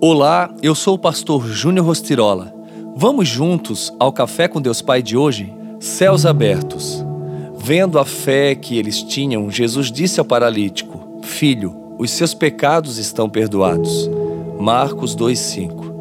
[0.00, 2.54] Olá, eu sou o pastor Júnior Rostirola.
[2.94, 5.52] Vamos juntos ao Café com Deus Pai de hoje?
[5.80, 7.04] Céus abertos.
[7.56, 13.28] Vendo a fé que eles tinham, Jesus disse ao paralítico: Filho, os seus pecados estão
[13.28, 14.08] perdoados.
[14.56, 15.92] Marcos 2,5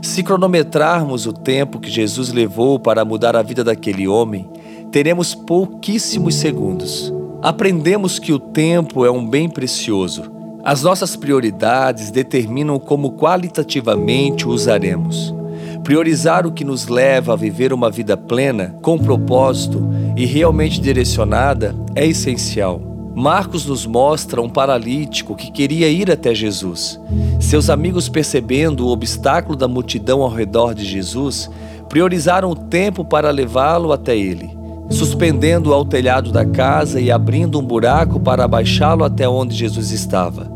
[0.00, 4.48] Se cronometrarmos o tempo que Jesus levou para mudar a vida daquele homem,
[4.92, 7.12] teremos pouquíssimos segundos.
[7.42, 10.41] Aprendemos que o tempo é um bem precioso.
[10.64, 15.34] As nossas prioridades determinam como qualitativamente usaremos.
[15.82, 19.82] Priorizar o que nos leva a viver uma vida plena, com propósito
[20.16, 22.80] e realmente direcionada é essencial.
[23.12, 26.98] Marcos nos mostra um paralítico que queria ir até Jesus.
[27.40, 31.50] Seus amigos, percebendo o obstáculo da multidão ao redor de Jesus,
[31.88, 34.56] priorizaram o tempo para levá-lo até ele,
[34.88, 40.51] suspendendo-o ao telhado da casa e abrindo um buraco para abaixá-lo até onde Jesus estava.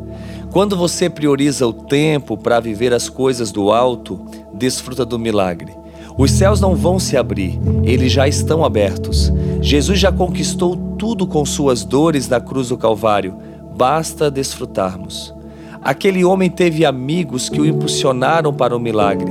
[0.57, 4.25] Quando você prioriza o tempo para viver as coisas do alto,
[4.55, 5.77] desfruta do milagre.
[6.17, 9.31] Os céus não vão se abrir, eles já estão abertos.
[9.61, 13.37] Jesus já conquistou tudo com suas dores na cruz do Calvário,
[13.77, 15.35] basta desfrutarmos.
[15.83, 19.31] Aquele homem teve amigos que o impulsionaram para o milagre.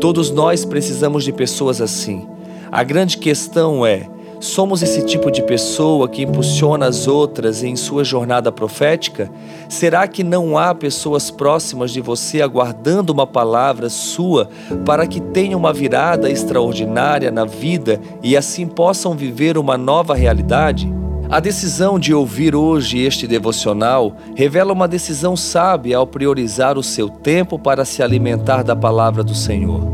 [0.00, 2.26] Todos nós precisamos de pessoas assim.
[2.70, 4.08] A grande questão é:
[4.42, 9.30] Somos esse tipo de pessoa que impulsiona as outras em sua jornada profética?
[9.68, 14.50] Será que não há pessoas próximas de você aguardando uma palavra sua
[14.84, 20.92] para que tenham uma virada extraordinária na vida e assim possam viver uma nova realidade?
[21.30, 27.08] A decisão de ouvir hoje este devocional revela uma decisão sábia ao priorizar o seu
[27.08, 29.86] tempo para se alimentar da palavra do Senhor.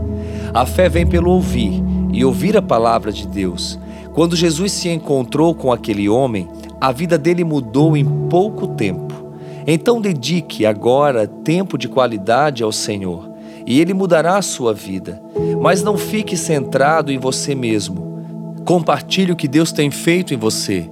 [0.54, 3.78] A fé vem pelo ouvir e ouvir a palavra de Deus.
[4.18, 6.48] Quando Jesus se encontrou com aquele homem,
[6.80, 9.14] a vida dele mudou em pouco tempo.
[9.64, 13.30] Então dedique agora tempo de qualidade ao Senhor
[13.64, 15.22] e ele mudará a sua vida.
[15.62, 18.20] Mas não fique centrado em você mesmo.
[18.64, 20.90] Compartilhe o que Deus tem feito em você.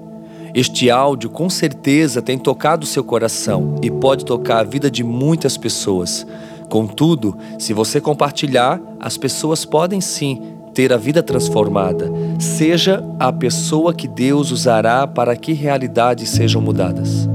[0.55, 5.56] Este áudio com certeza tem tocado seu coração e pode tocar a vida de muitas
[5.56, 6.25] pessoas.
[6.69, 12.13] Contudo, se você compartilhar, as pessoas podem sim ter a vida transformada.
[12.39, 17.27] Seja a pessoa que Deus usará para que realidades sejam mudadas.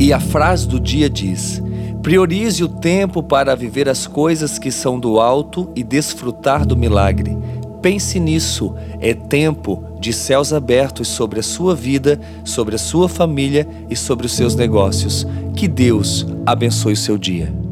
[0.00, 1.62] E a frase do dia diz:
[2.02, 7.38] Priorize o tempo para viver as coisas que são do alto e desfrutar do milagre.
[7.80, 13.68] Pense nisso, é tempo de céus abertos sobre a sua vida, sobre a sua família
[13.88, 15.24] e sobre os seus negócios.
[15.54, 17.69] Que Deus abençoe o seu dia.